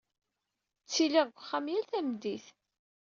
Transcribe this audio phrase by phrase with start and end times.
[0.85, 2.45] Ttiliɣ deg wexxam yal tameddit.